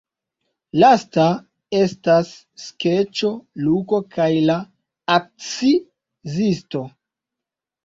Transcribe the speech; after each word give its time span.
Lasta 0.83 1.25
estas 1.79 2.31
skeĉo 2.63 3.31
Luko 3.67 4.01
kaj 4.17 4.27
la 4.49 4.57
akcizisto. 5.19 6.85